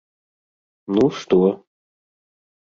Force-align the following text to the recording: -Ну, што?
-Ну, 0.95 1.05
што? 1.19 1.39